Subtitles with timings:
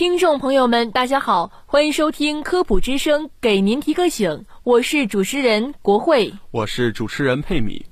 [0.00, 7.84] 听众朋友们，大家好，欢迎收听科普之声，给您提个醒，我是主持人国慧，我是主持人佩米。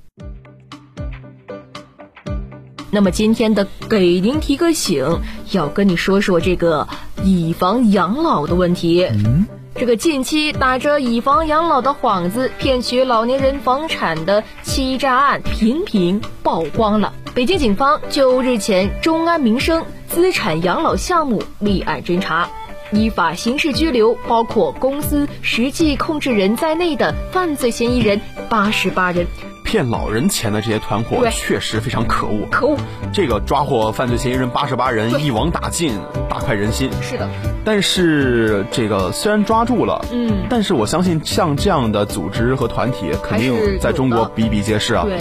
[2.89, 5.05] 那么今天的给您提个醒，
[5.51, 6.87] 要跟你说说这个
[7.23, 9.05] 以房养老的问题。
[9.05, 9.45] 嗯，
[9.79, 17.13] 这个近期打着以房养老的幌子骗取老年人房产的欺诈案频频曝光了。
[17.33, 22.49] 北京警方就日前中安民生资产养老项目立案侦查，
[22.91, 29.25] 依法刑事拘留包括公司实际控制人在内的犯罪嫌疑人八十八人。
[29.69, 32.75] 骗老人钱的这些团伙确实非常可恶，可恶！
[33.13, 35.93] 这个抓获犯罪嫌疑人八十八人，一网打尽，
[36.27, 36.89] 大快人心。
[37.03, 37.29] 是的。
[37.63, 45.05] 但是这个虽然抓住了，嗯，但是我相信像这样的组织和团体肯定在中国比比皆是啊。
[45.05, 45.19] 对。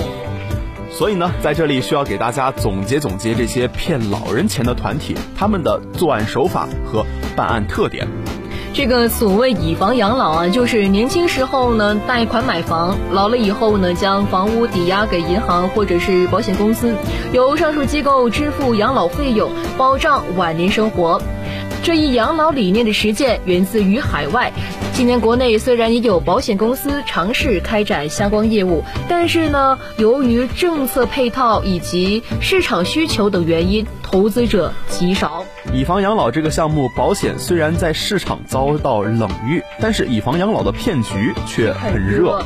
[0.90, 7.04] 所以呢，在这里需要给大家总结总结这些骗老人钱的团体，他们的作案手法和
[7.36, 8.08] 办案特点。
[8.74, 16.94] 这个所谓以房养老啊，就是年轻时候呢贷款买房，老了以后呢将房屋抵押给银行或者是保险公司，
[17.32, 21.20] 由上述机构支付养老费用，保障晚年生活。
[21.82, 24.52] 这一养老理念的实践源自于海外。
[24.98, 35.44] 今年国内虽然也有保险公司尝试开展相关业务，但是呢，由于政策配套以及市场需求等原因，投资者极少。
[35.72, 42.44] 以房养老这个项目，保险虽然在市场遭到冷遇，但是以房养老的骗局却很热。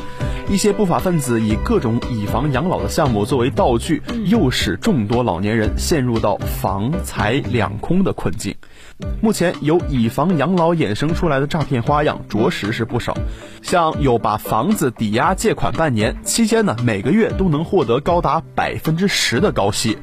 [0.49, 8.55] 一些不法分子以各种以房养老的项目作为道具，诱使众多老年人陷入到房财两空的困境。
[9.21, 13.17] 目前由以房养老衍生出来的诈骗花样着实是不少，
[13.61, 19.97] 像有把房子抵押借款半年，期间呢每个月都能获得高达百分之十的高息，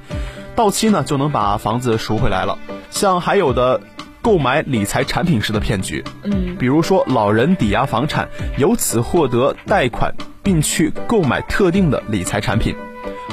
[0.56, 2.58] 到期呢就能把房子赎回来了。
[2.90, 3.80] 像还有的
[4.20, 10.12] 购买理财产品时的骗局，嗯，比如说老人抵押房产，由此获得贷款，
[10.42, 12.74] 并去购买特定的理财产品。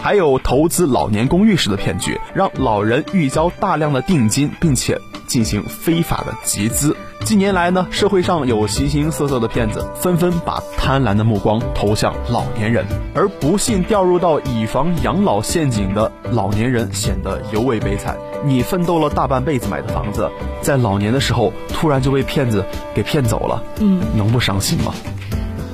[0.01, 6.96] 还有投资老年公寓式的骗局，让老人预交大量的定金，并且进行非法的集资。
[7.25, 18.16] 近年来呢，社会上有形形色色的骗子，纷纷把贪婪的目光投向老年人，而不幸掉入到以房养老陷阱的老年人显得尤为悲惨。
[18.46, 20.29] 你奋斗了大半辈子买的房子，
[20.62, 22.63] 在老年的时候突然就被骗子
[22.94, 24.94] 给骗走了，嗯，能不伤心吗？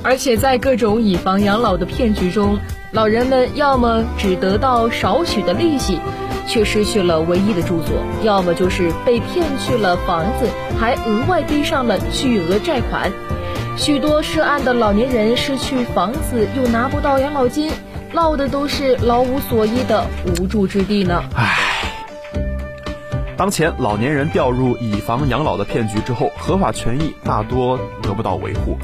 [0.04, 2.58] 而且在各种以房养老的骗局中，
[2.92, 5.98] 老人们要么只得到少许的利息，
[6.46, 10.46] 却失去了唯一的住所；要么就是被骗去了房子，
[10.78, 13.10] 还额外背上了巨额债款。
[13.78, 17.72] 许多涉案的老年人失去房子又拿不到养老金，
[18.12, 21.24] 落的都是老无所依的无助之地呢。
[21.34, 21.56] 唉，
[23.38, 28.76] 当前老年人掉入以房养老的骗局之后，合法权益大多得不到维护。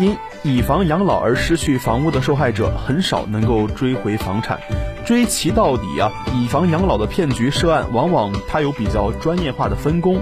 [0.00, 0.16] 因。
[0.42, 4.58] 以房养老而失去房屋的受害者很少能够追回房产，
[5.04, 6.10] 追其到底啊！
[6.34, 10.18] 以房养老的骗局涉案，往往它有比较专业化的分工，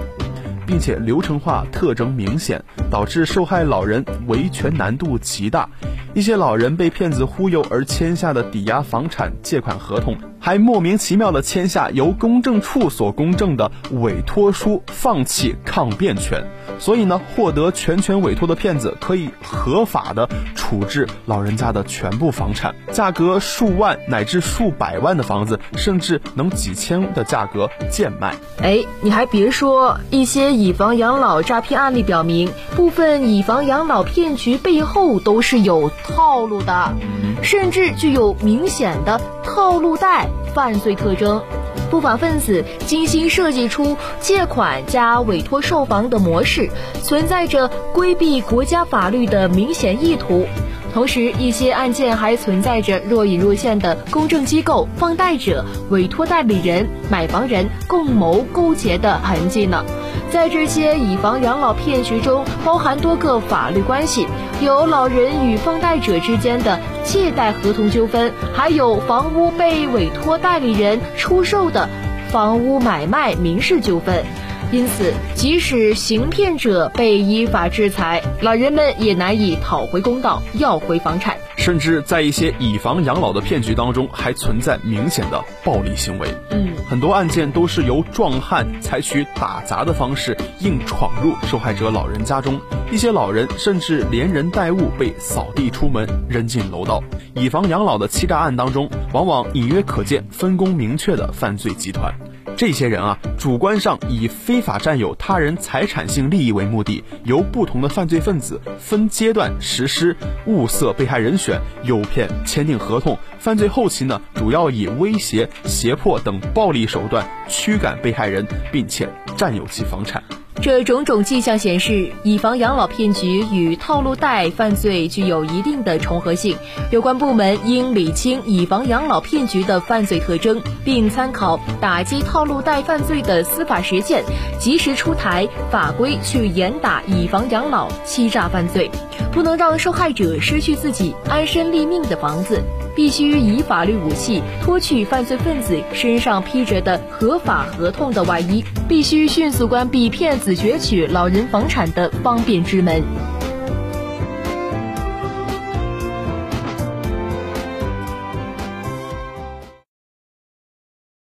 [0.67, 5.69] 并且流程化特征明显，导致受害老人维权难度极大。
[6.13, 16.43] 一些老人被骗子忽悠而签下的抵押房产借款合同，还莫名其妙的签下由公证处所公证的委托书，放弃抗辩权。
[16.77, 28.35] 所以呢，获得全权委托的骗子可以合法的处置老人家的全部房产，价格数万乃至数百万的房子，甚至能几千的价格贱卖。
[28.61, 36.93] 哎，你还别说，一些以房养老诈骗案例表明，部分以房养老骗局背后都是有套路的，
[37.41, 41.41] 甚至具有明显的套路贷犯罪特征。
[41.89, 46.69] 不法分子精心设计出借款加委托售房的模式，
[47.01, 50.45] 存在着规避国家法律的明显意图。
[50.91, 59.85] 同时，一些案件还存在着若隐若现的公证机构、放贷者、委托代理人、买房人共谋勾结的痕迹呢。
[60.31, 64.27] 在这些以房养老骗局中，包含多个法律关系，
[64.61, 66.79] 有老人与放贷者之间的
[67.11, 71.89] 借贷合同纠纷，还有房屋被委托代理人出售的
[72.29, 74.23] 房屋买卖民事纠纷。
[74.71, 81.35] 因此，即使行骗者被依法制裁，老人们也难以讨回公道、要回房产。
[81.57, 86.27] 甚至在一些以房养老的骗局当中，还存在明显的暴力行为。
[86.51, 92.61] 嗯，很多案件都是由壮汉采取打砸的方式，硬闯入受害者老人家中，
[92.91, 97.03] 一些老人甚至连人带物被扫地出门，扔进楼道。
[97.33, 102.13] 以房养老的欺诈案当中，往往隐约可见分工明确的犯罪集团。
[102.59, 110.13] 这些人啊，主观上以非法占有他人财产性利益为目的，由不同的犯罪分子分阶段实施
[110.45, 113.17] 物色被害人选、诱骗、签订合同。
[113.39, 119.07] 犯罪后期呢，主要以威胁、胁迫等暴力手段驱赶被害人，并且
[119.37, 120.21] 占有其房产。
[120.61, 126.57] 这种种迹象显示，以房养老骗局与套路贷犯罪具有一定的重合性。
[126.91, 134.21] 有关部门应理清以房养老骗局的犯罪特征，并参考打击套路贷犯罪的司法实践，
[134.59, 138.91] 及时出台法规去严打以房养老欺诈犯罪，
[139.31, 142.61] 不能让受害者失去自己安身立命的房子。
[142.95, 153.38] 必须以法律武器脱去犯罪分子身上披着的合法合同的外衣，必须迅速关闭骗子此攫取老人房产的方便之门。